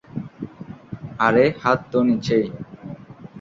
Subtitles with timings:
[1.19, 2.45] আরে হাত তো নিচেই!